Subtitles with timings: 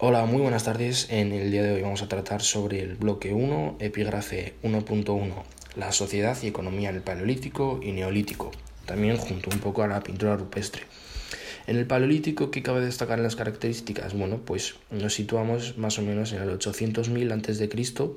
[0.00, 1.08] Hola, muy buenas tardes.
[1.10, 5.42] En el día de hoy vamos a tratar sobre el bloque 1, epígrafe 1.1,
[5.74, 8.52] la sociedad y economía en el Paleolítico y Neolítico,
[8.86, 10.82] también junto un poco a la pintura rupestre.
[11.66, 14.14] En el Paleolítico, ¿qué cabe destacar en las características?
[14.14, 18.10] Bueno, pues nos situamos más o menos en el 800.000 a.C.,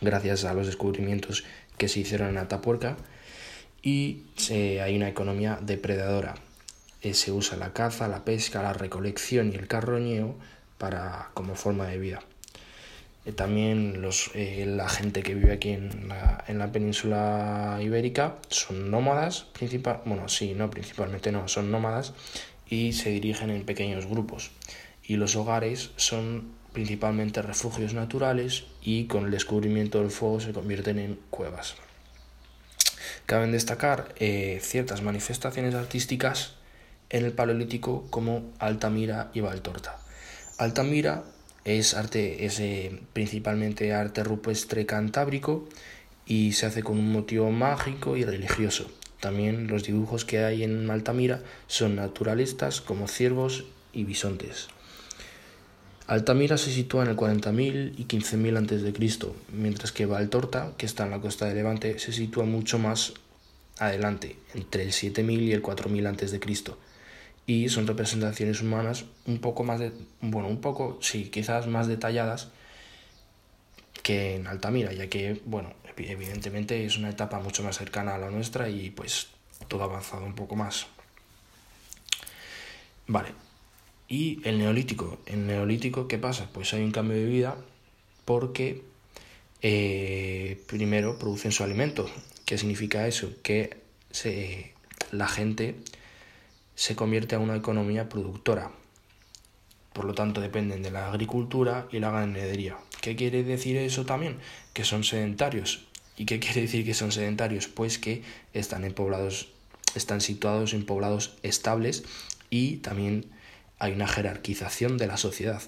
[0.00, 1.44] gracias a los descubrimientos
[1.76, 2.96] que se hicieron en Atapuerca,
[3.80, 6.34] y hay una economía depredadora,
[7.00, 10.34] eh, se usa la caza, la pesca, la recolección y el carroñeo
[10.78, 12.20] para, como forma de vida.
[13.24, 18.36] Eh, también los, eh, la gente que vive aquí en la, en la península ibérica
[18.48, 22.14] son nómadas, principal, bueno, sí, no, principalmente no, son nómadas
[22.68, 24.50] y se dirigen en pequeños grupos.
[25.04, 30.98] Y los hogares son principalmente refugios naturales y con el descubrimiento del fuego se convierten
[30.98, 31.76] en cuevas.
[33.24, 34.14] Caben destacar
[34.60, 36.58] ciertas manifestaciones artísticas
[37.10, 39.98] en el Paleolítico como Altamira y Valtorta.
[40.58, 41.24] Altamira
[41.64, 45.68] es arte es eh, principalmente arte rupestre cantábrico
[46.26, 48.90] y se hace con un motivo mágico y religioso.
[49.20, 54.68] También los dibujos que hay en Altamira son naturalistas como ciervos y bisontes.
[56.06, 61.10] Altamira se sitúa en el 40.000 y 15.000 a.C., mientras que Valtorta, que está en
[61.10, 63.12] la costa de Levante, se sitúa mucho más
[63.78, 66.87] adelante, entre el 7.000 y el 4.000 a.C
[67.48, 72.50] y son representaciones humanas un poco más de, bueno, un poco, sí, quizás más detalladas
[74.02, 78.28] que en Altamira, ya que, bueno, evidentemente es una etapa mucho más cercana a la
[78.28, 79.28] nuestra y pues
[79.66, 80.88] todo ha avanzado un poco más.
[83.06, 83.30] Vale,
[84.08, 85.18] y el neolítico.
[85.24, 86.50] El neolítico, ¿qué pasa?
[86.52, 87.56] Pues hay un cambio de vida
[88.26, 88.82] porque
[89.62, 92.10] eh, primero producen su alimento.
[92.44, 93.32] ¿Qué significa eso?
[93.42, 93.78] Que
[94.10, 94.74] se,
[95.12, 95.76] la gente
[96.78, 98.70] se convierte a una economía productora.
[99.92, 102.76] Por lo tanto, dependen de la agricultura y la ganadería.
[103.00, 104.36] ¿Qué quiere decir eso también?
[104.74, 105.88] Que son sedentarios.
[106.16, 107.66] ¿Y qué quiere decir que son sedentarios?
[107.66, 108.22] Pues que
[108.54, 109.48] están en poblados,
[109.96, 112.04] están situados en poblados estables
[112.48, 113.26] y también
[113.80, 115.60] hay una jerarquización de la sociedad.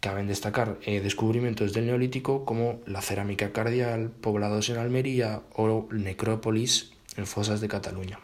[0.00, 6.92] Caben destacar eh, descubrimientos del Neolítico como la cerámica cardial, poblados en Almería o necrópolis
[7.16, 8.18] en fosas de Cataluña.